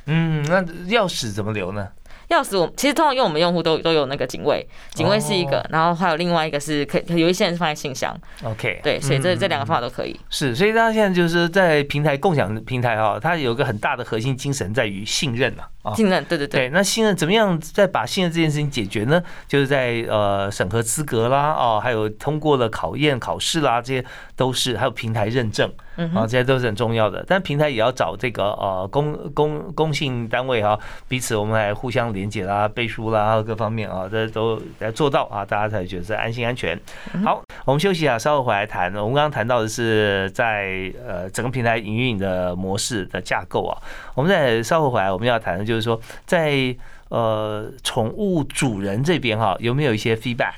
[0.07, 1.89] 嗯，那钥匙怎么留呢？
[2.33, 8.19] 钥匙我其实通常用我们用户都都有那个警卫，警卫是一个，然后还有另外一个是可有一些人是放在信箱。
[8.43, 10.19] OK，对，所以这这两个方法都可以。
[10.31, 15.63] 是，所以大家现在就是在平台共享平台哈，它有个很大的核心精神在于信任呐。
[15.95, 16.71] 信任，对对对。
[16.71, 19.21] 那信任怎么样再把信任这件事情解决呢？
[19.49, 24.05] 就是在呃审核资格啦，哦，还有通过了考验考试啦，这些
[24.37, 25.71] 都是还有平台认证。
[25.97, 30.79] 啊，这些都是很重要的，但平台也要找这个呃公公公信单位哈，
[31.09, 36.79] 彼此我们来互相连接啦、背书啦各方面啊，这都来做到啊，大家才觉得安心安全。
[37.25, 38.95] 好，我们休息一下，稍后回来谈。
[38.95, 43.77] 我们刚刚谈到的是在呃整个平台营运的模式的架构啊，
[44.15, 46.75] 我们在稍后回来我们要谈的就是说，在
[47.09, 50.55] 呃宠物主人这边哈，有没有一些 feedback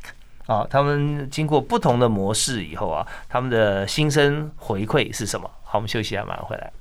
[0.47, 0.67] 啊？
[0.69, 5.51] 他们经过不同的模式以后啊，他们的心声回馈是什么？
[5.63, 6.73] 好，我们休息一下，马上回来。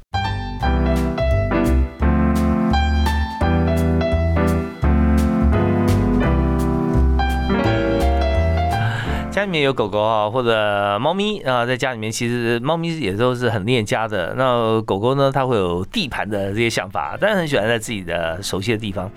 [9.32, 14.36] 家里面有狗狗啊，或者猫咪啊，在家里面其实猫咪也都是很恋家的。
[14.38, 19.10] 那狗狗呢，它会有地盘的这些想法，当然很喜欢在自己的熟悉的地方。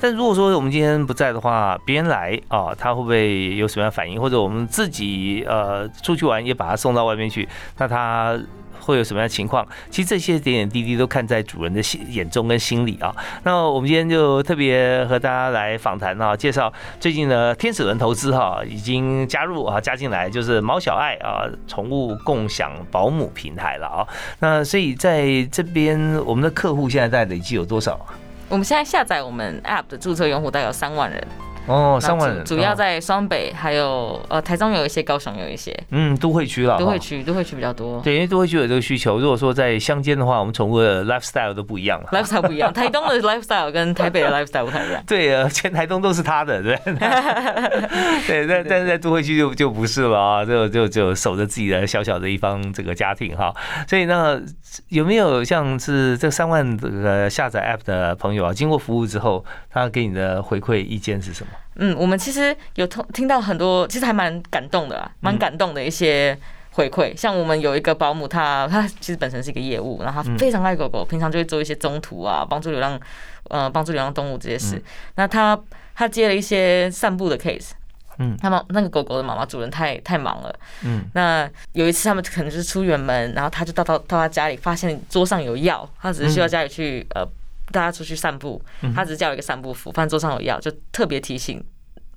[0.00, 4.20] 但如果说我们今天不在的话，别人来啊，他会不会有什么样反应？
[4.20, 8.38] 或者我们自己呃出去玩也把它送到外面去，那他？
[8.80, 9.66] 会有什么样的情况？
[9.90, 13.14] 其实这些点点滴滴都看在主人的心眼中跟心里啊。
[13.42, 24.08] 那我们今天就特别和大家来访谈啊，介绍最近的天使轮投资哈，已经加入啊加进来，就是毛小爱啊宠物共享保姆平台了啊。
[24.38, 28.00] 那所以在这边，我们的客户现在在累计有多少？
[28.48, 31.47] 我们现在下载我们 App 的注册用户大概有三万人。
[31.68, 38.00] 哦，三万人，主要在双北，还有呃台中有一些，高雄有一些，嗯，都会区了，都会区，都会区比较多。
[38.00, 39.18] 对，因为都会区有这个需求。
[39.18, 42.72] 如果说在乡间的话，我们宠物的 lifestyle 都不一样了，lifestyle 不一样。
[42.74, 45.02] 台东的 lifestyle 跟台北的 lifestyle 不太一样。
[45.06, 46.76] 对啊，全台东都是他的，对。
[48.26, 53.54] 对，但但是在都会区就就不是了啊，就就就守着自己的小小的一方这个家庭哈。
[53.86, 54.40] 所以那
[54.88, 61.52] 有没有像是这三万这个下载 app 的朋友啊，经过服务之后，他给你的回馈意见是什么？
[61.80, 66.36] 嗯，我们其实有听听到很多，其实还蛮感动的，蛮感动的一些
[66.72, 67.16] 回馈。
[67.16, 72.98] 像我们有一个保姆，她她其实本身是一个业务，然后她非常爱狗狗，平常就会做一些中途啊，帮助流浪
[73.44, 74.82] 呃帮助流浪动物这些事。
[75.14, 75.56] 那她
[75.94, 77.70] 她接了一些散步的 case，
[78.18, 87.24] 嗯，他们那个狗狗的妈妈主人太太忙了，嗯，那有一次他们可能就是出远门，然后他就到到到他家里，发现桌上有药，他只是需要家里去呃。
[87.72, 88.60] 大家出去散步，
[88.94, 91.62] 他只是叫一个散步服，饭桌上有药，就特别提醒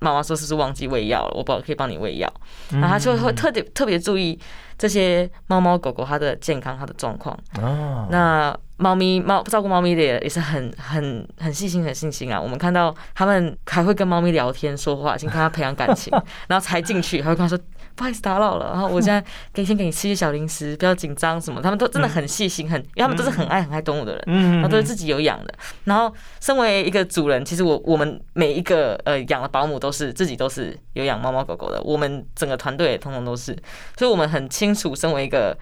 [0.00, 2.32] 妈妈说是不是忘记喂药了，我不可以帮你喂药，
[2.70, 4.38] 然后他就会特别特别注意
[4.76, 7.38] 这些猫猫狗狗它的健康、它的状况。
[7.60, 12.40] 哦，那猫咪猫照顾猫咪的也是很很很细心、很细心啊。
[12.40, 16.12] 我们看到他们还会跟猫咪聊天说话，先跟它培养感情，
[16.48, 17.62] 然后才进去还会跟他说。
[17.94, 19.20] 不好意思打扰了，然后我现在
[19.52, 21.60] 可以先给你吃些小零食，不要紧张什么。
[21.60, 25.54] 他们都真的很细心，很，因为他们都是很爱很爱动物的人，然后都是自己有养的。
[25.84, 33.56] 然后身为一个主人，其实我我们每一个呃养的保姆都是自己都是有养猫猫狗狗的，我们整个团队也通通都是，
[33.96, 35.56] 所以我们很清楚身为一个。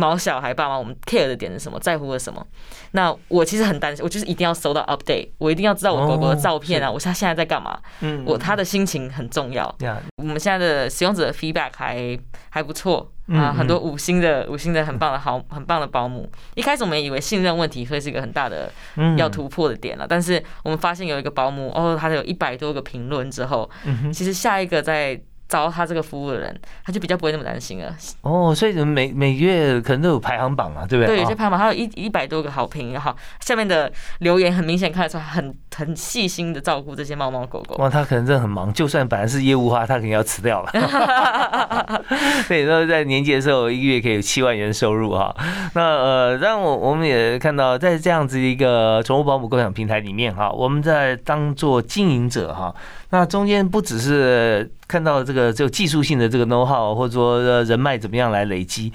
[0.00, 1.78] 毛小孩爸妈，我们 care 的点是什么？
[1.78, 2.44] 在乎的什么？
[2.92, 7.78] 那我其实很担心，我就是一定要收到 update，我一定要知道我狗狗的照片啊，我他现在在干嘛？
[8.00, 9.72] 嗯，我他的心情很重要。
[10.16, 16.28] 我们现在的使用者的 feedback 还还不错啊，很多五星的五星的很棒的好很棒的保姆。
[16.54, 18.72] 一开始我们以为信任问题会是一个很大的
[19.18, 23.68] 要突破的点了，但是我们发现有一个保姆哦，他有一百多个评论之后，
[24.12, 25.20] 其实下一个在。
[25.50, 27.92] 找到他这个服务的人，他就比较不会那么担心了。
[28.22, 31.16] 哦，所以每每月可能都有排行榜嘛，对不对？
[31.16, 37.74] 对，有些排行榜，还有一一百多个好评，好，下面的留言很明显看得出来，很很细心的照顾这些猫猫狗狗。
[37.78, 40.70] 哇，他可能真的很忙，就算本来是业务的话，他肯定要辞掉了。
[42.46, 45.34] 对，然后在年节的时候，一个月可以有七万元收入哈。
[45.74, 52.72] 那呃，让我我们也看到，在这样子一个宠物保姆共享平台里面哈，我们在当做经营者哈。
[53.10, 58.92] 那中间不只是看到这个就技术性的这个 know how，或者说人脉怎么样来累积。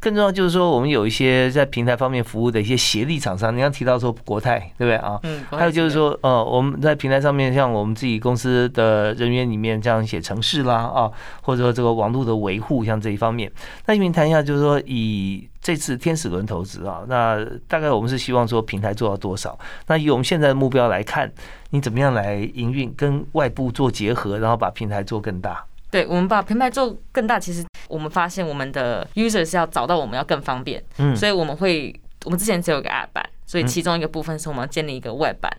[0.00, 5.18] 更重要就是说，我们有一些在平台方面服务的一些协力厂商，你刚提到说国泰，对不对啊？
[5.24, 5.42] 嗯。
[5.50, 11.10] 还有就是说，呃，我们在平台上面，像我们自己公司的人员里面这样写城市啦，啊，
[11.42, 13.50] 或者说这个网络的维护，像这一方面，
[13.86, 19.58] 那你们谈一下，就是说以这次天使轮投资啊，那大概我们是希望说平台做到多少？
[19.88, 21.30] 那以我们现在的目标来看，
[21.70, 25.64] 你怎么样来营运，跟外部做结合，然后把平台做更大？
[25.90, 35.50] 对，我们把平台做更大，其实我们发现我们的 user 是要找到我们要更方便，嗯，所以我们会，我们之前只有一个 app 版，所以其中一个部分是我们要建立一个 web 版，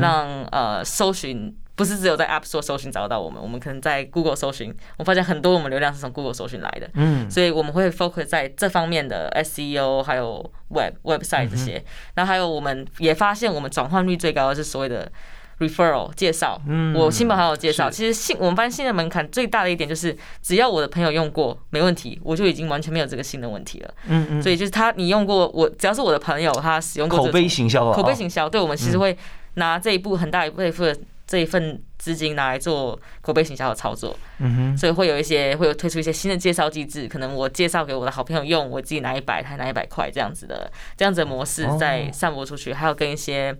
[0.00, 15.10] 让呃搜寻不是只有在 app Store 搜寻找到我们，我们可能在 Google 搜寻，我发现很多我们流量是从 Google 搜寻来的，嗯，所以我们会 focus 在这方面的 SEO 还有 web website 这些，然后还有我们也发现我们转换率最高的是所谓的。
[15.58, 16.60] Referral 介绍，
[16.94, 23.94] 我亲朋好友介绍，其实信我们发现信任门槛最大的一点就是，只要我的朋友用过没问题，我就已经完全没有这个信任问题了。
[24.08, 29.16] 嗯嗯，所以就是他你用过我，只要是我的朋友他使用过口碑行销啊，口碑行销，对我们其实会
[29.54, 31.00] 拿这一部很大一部分的。
[31.26, 34.14] 这一份资金拿来做口碑行销的操作。
[34.40, 43.56] 嗯哼，所以会有一些会有推出一些新的介绍机制，可能我介绍给我的好朋友用，我自己拿一百，他拿一百块这样子的这样子的模式再散播出去，还有跟一些。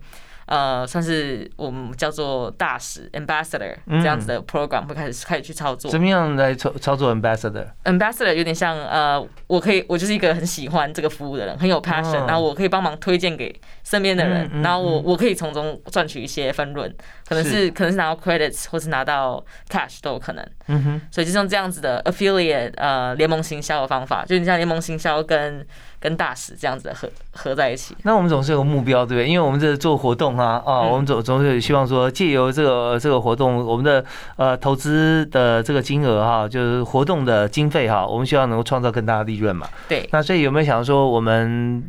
[0.46, 5.90] 呃，算是我们叫做大使 （ambassador） 这样子的 program 会开始开始去操作。
[5.90, 16.94] 怎么样来操操作 ambassador？ambassador 有点像呃，我可以，我就是一个很喜欢这个服务的人，很有 passion，然后我可以帮忙推荐给身边的人，然后我我可以从中赚取一些分润，
[17.28, 20.46] 可能是可能是拿到 credits 或是拿到 cash 都有可能。
[20.66, 25.66] 嗯哼，所以就像这样子的 affiliate 呃联盟行销的方法，就你像联盟行销跟。
[26.04, 29.26] 跟大使这样子合合在一起，那我们总是有个目标，对不对？
[29.26, 34.04] 因为我们这做活动啊，啊，我们总总是希望说，借由这个这个活动，我们的
[34.36, 39.66] 呃投资的这个金额哈，就是活动的经费哈，我们希望能够创造更大的利润嘛。
[39.88, 40.06] 对。
[40.12, 41.82] 那所以有没有想说，我们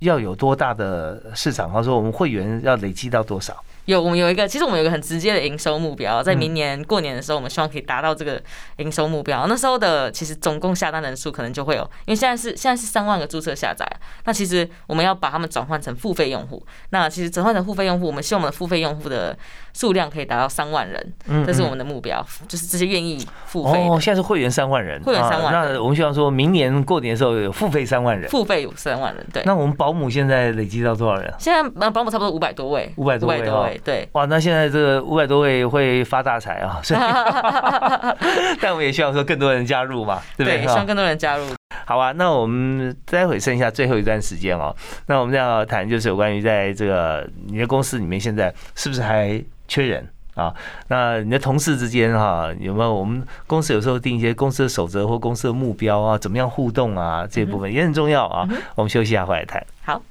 [0.00, 1.70] 要有多大的市场？
[1.70, 3.56] 或者说，我们会员要累积到多少？
[3.86, 8.40] 有，我们有一个，其实我们有一个很直接的营收目标，在明年过年的时候，我们希望可以达到这个
[8.76, 9.46] 营收目标。
[9.48, 13.84] 那时候的其实总共下单人数可能就会有，因为现在是现在是三万个注册下载，
[14.24, 16.64] 那其实我们要把他们转换成付费用户。
[16.90, 19.36] 那其实转换成付费用户，我们希望我们的付费用户的
[19.74, 21.12] 数量可以达到三万人，
[21.44, 23.88] 这是我们的目标，就是这些愿意付费。
[23.88, 25.52] 哦，现在是会员三万人，会员三万。
[25.52, 29.26] 那我们希望说明年过年的时候有付费三万人，付费有三万人。
[29.32, 29.42] 对。
[29.44, 31.34] 那我们保姆现在累积到多少人？
[31.36, 34.08] 现在保姆差不多五百多位，五百多位，对。
[34.12, 36.78] 哇，那现现在这个五百多位会发大财啊！
[36.84, 37.00] 所以，
[38.60, 40.60] 但我们也希望说更多人加入嘛，对不对？
[40.60, 41.46] 希望更多人加入。
[41.86, 50.54] 好啊，那我们待会剩下最后一段时间哦，那我们要谈就是有关于在这个你的公司里面现在是不是还缺人啊？
[50.88, 52.92] 那你的同事之间哈有没有？
[52.92, 57.26] 我们公司有时候定一些公司的守则或公司的目标啊，怎么样互动啊？
[57.26, 58.46] 这部分也很重要啊。
[58.74, 59.64] 我们休息一下，回来谈。
[59.82, 60.02] 好。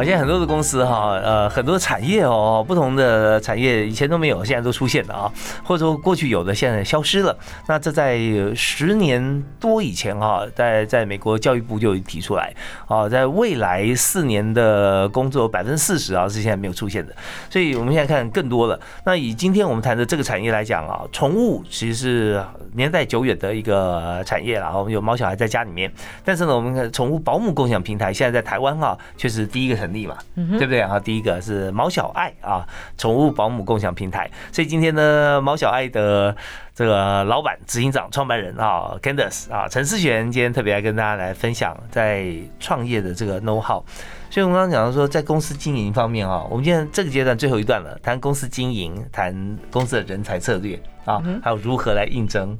[0.00, 5.32] 好，现在很多的公司哈，呃，很多产业哦，不同的产业以前都没有，现在都出现了啊，
[5.62, 7.36] 或者说过去有的现在消失了。
[7.66, 8.18] 那这在
[8.56, 12.50] 十年多以前哈，在在美国教育部就提出来
[12.88, 17.14] 啊，在未来四年的工作百分之四十啊是现在没有出现的。
[17.50, 18.80] 所以我们现在看更多了。
[19.04, 24.78] 那以今天我们谈的这个产业来讲啊，宠物其实是年代久远的一个产业了。
[24.78, 25.92] 我们有猫小孩在家里面，
[26.24, 29.80] 但是呢，我们看宠物保姆共享平台现在在台湾哈，却是第一个。
[29.80, 30.98] 成立嘛，对不对啊？
[30.98, 34.30] 第一个是毛小爱啊，宠物保姆共享平台。
[34.52, 36.34] 所以今天呢，毛小爱的
[36.74, 43.84] 这个老板、执行长、创办人啊，Candice 啊，陈思璇今天特别来跟大家来分享在创业的这个 know how。
[44.30, 52.56] 所以我们刚刚讲到说，在公司经营方面啊，我们现在这个阶段最后一段了，谈公司经营，谈公司的人才策略啊，还有如何来应征。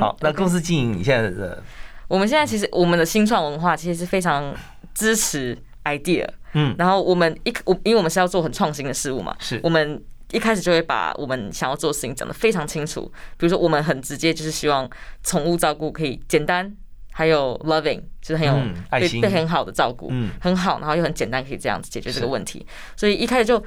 [0.00, 1.62] 好，那公司经营，你现在的
[2.08, 4.54] 我们现在其实我们的新创文化其实是非常
[4.94, 6.26] 支持 idea。
[6.54, 13.02] 嗯，然后我们一我因为我们是要做很创新的事物嘛，是我们一开始就会把我们想要做的事情讲得非常清楚。
[13.36, 14.88] 比如说，我们很直接，就是希望
[15.22, 16.74] 宠物照顾可以简单，
[17.12, 18.58] 还有 loving，就是很有
[18.90, 22.66] 爱心，被很好的照顾，嗯，很好，然后又很简单，可以这样子解决这个问题。
[22.96, 23.62] 所以一开始就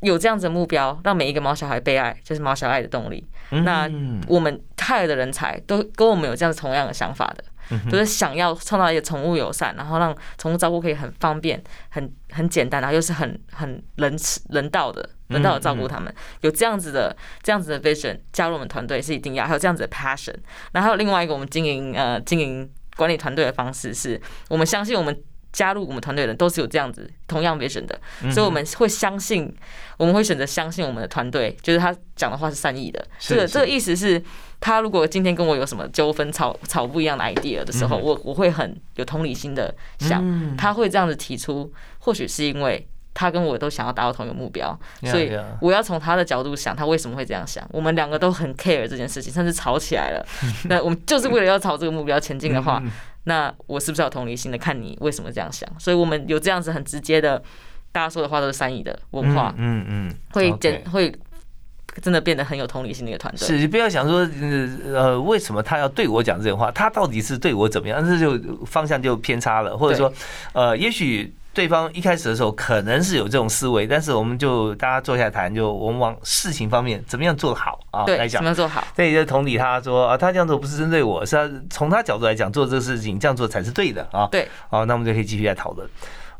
[0.00, 3.26] 有这样子的目标，让每一个毛小孩被爱，就是毛小爱的动力。
[3.50, 3.90] 那
[4.26, 7.44] 我们 hire 的人才都跟我们有这样同样的想法的。
[7.90, 14.16] 就是想要创造一个宠物友善，然后让宠物照顾可以很方便、很很简单，然后又是很很人
[14.50, 16.14] 人道的、人道的照顾他们。
[16.40, 20.34] 有这样子的、这样子的 vision 加入我们团队是一定要，还有这样子的 passion。
[20.72, 25.16] 然后还有另外一个我们经营呃经营管理团队的方式是，我们相信我们。
[25.50, 27.98] 加入我们团队的人都是有这样子同样 vision 的，
[28.30, 29.52] 所以我们会相信，
[29.96, 33.04] 我们会选择相信我们的团队，就是他讲的话是善意的。
[33.18, 34.22] 这个这个意思是，
[34.60, 47.66] 他如果今天跟我有什么纠纷、吵吵不一样的 idea 的时候，我我会很有同理心的想，他会这样子提出，或许是因为他跟我都想要达到同一个目标，所以我要从他的角度想，他为什么会这样想。
[47.72, 50.26] 我们两个都很 care 这件事情，甚至吵起来了。
[50.68, 52.82] 那我们就是为了要朝这个目标前进的话。
[53.24, 55.68] 那我是不是有同理心的看你为什么这样想？
[55.78, 57.42] 所以我们有这样子很直接的，
[57.92, 61.14] 大家说的话都是善意的文化，嗯嗯，会简会
[62.00, 63.46] 真的变得很有同理心的一个团队。
[63.46, 64.28] 是，你不要想说
[64.92, 66.70] 呃，为什么他要对我讲这种话？
[66.70, 68.04] 他到底是对我怎么样？
[68.04, 70.12] 这就方向就偏差了，或者说
[70.52, 71.34] 呃，也许。
[71.54, 78.84] 对方一开始的时候可能是有这种思维，但是我们就大家坐下谈，就我们往事情方面怎么样做好啊来讲，怎么样做好？
[78.94, 84.28] 这也就同理他说啊，他这样做不是针对我，是他从他角度来讲做这个事情这样做才是对的啊。
[84.30, 85.88] 对，好，那我们就可以继续来讨论。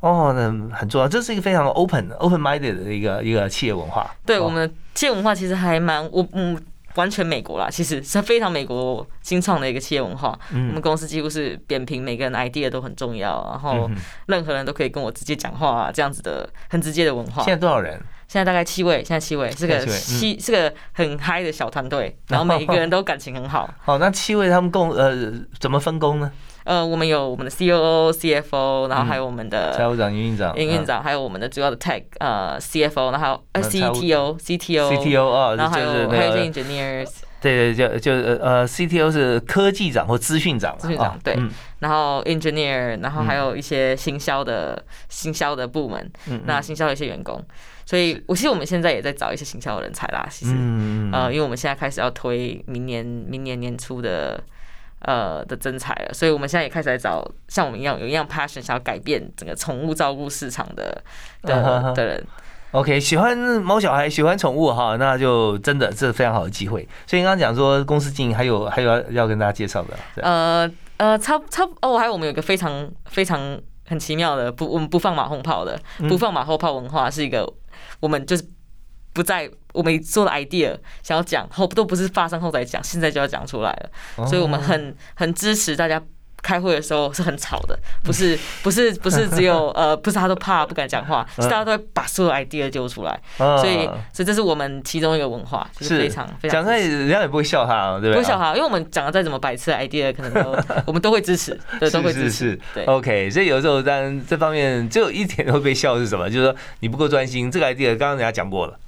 [0.00, 4.10] 哦，那很重要，这是一个非常 open open minded 的一个一个企业文化。
[4.24, 6.60] 对，我们企业文化其实还蛮我嗯。
[6.94, 10.36] 完全美国啦，其实是非常美国新创的一个企业文化。
[10.50, 13.88] 我们公司几乎是扁平，每个人 idea 都很重要，然后
[14.26, 17.44] 任何人都可以跟我直接讲话，这样子的很直接的文化。
[17.44, 18.00] 现在多少人？
[18.26, 23.72] 现在大概七位，现在七位是个七是个很嗨的小团队，然后每一个人都感情很好。
[23.84, 26.32] 哦，那七位他们共呃怎么分工呢？
[26.68, 34.98] 呃，我们有我们的 C O O、C F O，然后还有我们的财务长、营运长、营运长，还有我们的主要的 Tech 呃 C F O，然后 C T O、C T O、C
[34.98, 37.08] T O 啊，然后还有还些 Engineers。
[37.40, 40.76] 对对，就就呃 C T O 是科技长或资讯长。
[40.76, 41.38] 资讯长对，
[41.78, 46.10] 然后 Engineer，然后还有一些行销的行销的部门，
[46.44, 47.42] 那行销的一些员工。
[47.86, 50.28] 所以，我其实我们现在也在找一些行销的人才啦。
[50.30, 50.52] 其实，
[51.14, 54.38] 呃，因为我们现在开始要推明年明年年初的。
[55.00, 61.02] 呃的真才了，所以我们现在也开始在找像我们一样有一样 passion 想要改变整个宠物照顾市场的
[61.42, 62.26] 的的人。
[62.72, 66.86] OK，喜欢猫小孩，喜欢宠物哈，那就真的这是非常好的机会。
[67.06, 69.96] 所以刚刚讲说公司经营还有还有要要跟大家介绍的。
[70.22, 77.50] 呃呃，差差哦，还有我们有个非常非常很奇妙的不我们不放马后炮的不放马后炮文化，是一个
[78.00, 78.44] 我们就是。
[79.14, 86.02] 不在我们做的 idea 想要讲后都不是发生后再讲，现在就要讲出来了，所以我们很很支持大家。
[86.42, 98.12] 开会的时候是很吵的，不是不是不是只有 呃，不是他都怕不敢讲话，是大家都会把所有 idea 丢出来，所以所以这是我们其中一个文化，是非常非常讲出来人家也不会笑他，对不对？
[98.12, 102.58] 不会笑他，因为我们讲的再怎么白痴 idea，可能都 我们都会支持，对，都会支持。
[102.72, 106.28] 对，OK，所以有时候当这方面只有一点会被笑是什么？
[106.30, 108.78] 就是说你不够专心，这个 idea 刚刚人家讲过了，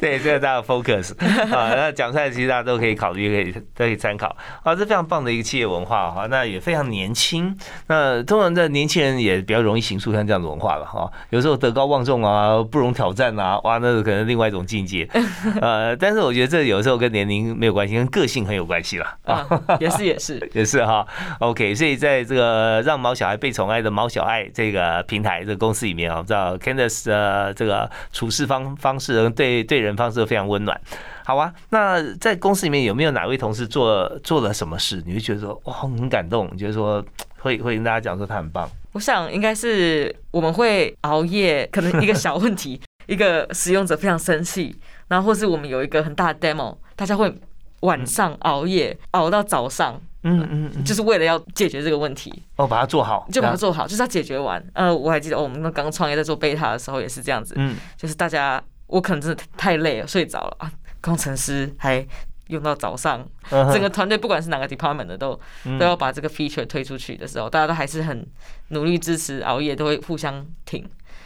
[0.00, 1.12] 对，这个大家 focus
[1.54, 5.63] 啊，那讲出来其实大家都可以考虑，可以都可以参考啊，这非常棒的一个企业。
[5.66, 7.56] 文化哈，那也非常年轻。
[7.86, 11.10] 那通常在年轻人也比较容易形塑像这样的文化了哈。
[11.30, 15.08] 有时候德高望重啊，不容挑战啊，哇，那是可能另外一种境界。
[15.60, 19.46] 呃，但是我觉得这有时候跟年龄没有关系，跟个性很有关系了啊。
[19.80, 21.06] 也是也是 也是哈。
[21.40, 30.80] OK，所以在这个让毛小孩被宠爱的毛小爱这个平台这个公司里面啊，我们知道 Candice 的这个处事方方式对对人方式都非常温暖。
[31.24, 37.02] 好啊，那在公司里面有没有哪位同事做做了什么事，你会觉得说哇很感动，就是说
[37.40, 38.68] 会会跟大家讲说他很棒？
[38.92, 44.76] 我想应该是我们会熬夜，可能一个小问题， 一个使用者非常生气，
[45.08, 47.34] 然后或是我们有一个很大的 demo，大家会
[47.80, 54.62] 晚上熬夜熬到早上，嗯嗯，就是为了要解决这个问题哦，把它做好，就把它做好，就是要解决完。
[54.74, 60.70] 呃，我还记得哦我们那刚创业在做 beta 的时候也是这样子，嗯，就是大家我可能真的太累了，睡着了啊。
[61.04, 62.02] 工程师还
[62.48, 65.38] 用到早上，整个团队不管是哪个 department 的，都
[65.78, 68.26] 都要把这个 feature 推出去的时候，大家都还是很
[68.68, 70.82] 努力支持，熬夜都会互相挺，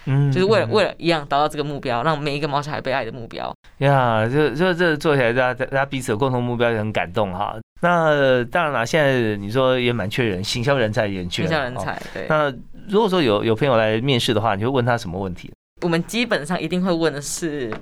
[0.07, 3.55] 嗯，就是为了为了一样达到这个目标，让每一个毛小孩被爱的目标。
[3.79, 7.57] 呀，就就这做起来，大家大家彼此有共同目标，也很感动哈。
[7.81, 12.01] 那当然了，现在你说也蛮缺人，行销人才也缺，行销人才。
[12.13, 12.27] 对。
[12.29, 12.53] 那
[12.89, 15.53] 如果说有有朋友来面试的话，你会问他什么问题？
[15.83, 17.73] 我们基本上一定会问的是。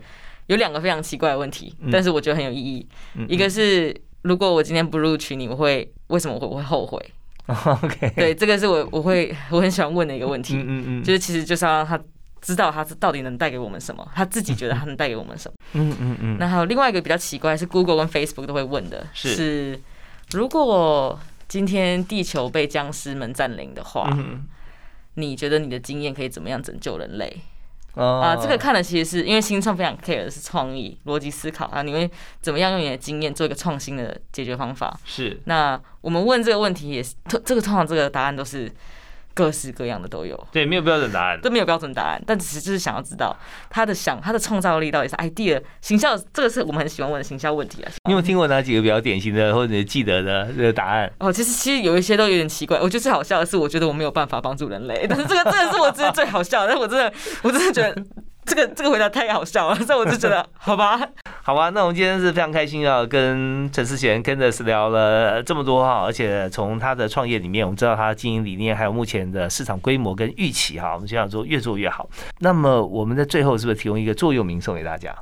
[0.47, 2.86] 有两个非常奇怪的问题，但是我觉得很有意义。
[3.28, 6.99] 一个是，如果我今天不录取你，我会为什么会我会后悔？
[7.47, 10.57] OK，对，这个是我我会我很喜欢问的一个问题。
[10.57, 12.01] 嗯嗯就是其实就是要让他
[12.40, 15.57] 知道他是到底能带给我们什么，他自己觉得他能带给我们什么。
[15.74, 16.36] 嗯嗯嗯。
[16.38, 19.80] 那还有另外一个比较奇怪，是 Google 跟 Facebook 都会问的，是
[20.32, 21.18] 如果
[21.49, 24.11] 今天地球被僵尸们占领的话，
[25.14, 27.36] 你觉得你的经验可以怎么样拯救人类？
[27.97, 34.99] 啊，这个看的其实是因为新创非常 care 的是创意、逻辑思考啊，你会怎么样用你的经验做一个创新的解决方法？
[35.05, 35.40] 是。
[35.47, 38.72] 那我们问这个问题也是，这个通常这个答案都是。
[39.37, 43.37] 各式各样的都有，对，没有标准答案，都没有标准答案，但只是就是想要知道
[43.68, 47.93] 他的想他的创造力到底是 idea 形象，这个是我们很喜欢问的形象问题啊。
[48.07, 51.12] 你有听过哪几个比较典型的或者记得的这个答案？
[51.18, 52.78] 哦，其实其实有一些都有点奇怪。
[52.78, 57.12] 我觉得最好笑的是，我觉得我没有办法帮助人类，但是这个真的是我觉得最好笑，但是我真的
[57.43, 58.03] 我真的觉得。
[58.47, 60.97] 这个这个回答太好笑了，所以我就觉得好吧，
[61.47, 72.11] 好吧，那我们今天是非常开心啊，跟陈思贤 Candice 聊了这么多哈，而且从他的创业里面，我们知道他的经营理念，还有目前的市场规模跟预期哈，我们就想说越做越好。
[72.40, 75.16] 那么我们在最后是不是提供一个座右铭送给大家？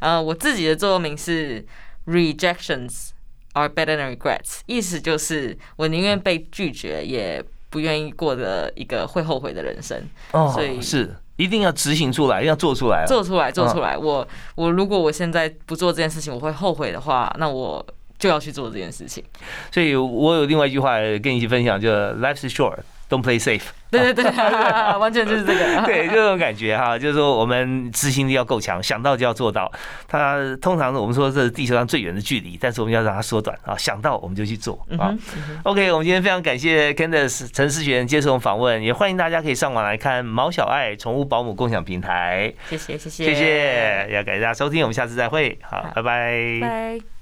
[0.00, 1.64] 呃，我自己的座右铭是
[2.06, 3.12] Rejections
[3.54, 10.06] are better than regrets，意思就是我宁愿被拒绝，也不愿意过的一个会后悔的人生。
[10.32, 11.16] 哦，所以是。
[11.42, 13.96] 一定要执行出来，要做出来，做出来，做出来。
[13.96, 17.84] 我我如果我现在不做这件事情，我会后悔的话，那我
[18.18, 19.24] 就要去做这件事情。
[19.72, 22.78] 所以我有另外一句话跟你一起分享，就 Life is short,
[23.10, 23.62] don't play safe。
[23.92, 24.24] 对对对，
[24.98, 25.62] 完全就是这个。
[25.86, 29.70] 对，就这种感觉哈，就是说我们执行力要够强，想到就要做到。
[30.08, 35.14] 它通常我们说这是地球上最远的距离，但是我们要让它缩短啊，想到我们就去做啊。
[35.64, 42.52] OK，我们今天非常感谢 Candice 陈思璇接受访问，也欢迎大家可以上网来看毛小爱宠物保姆共享平台。
[42.70, 46.58] 谢谢谢谢谢谢，也感谢大家收听，我们下次再会，好，拜拜。
[46.60, 47.12] 拜。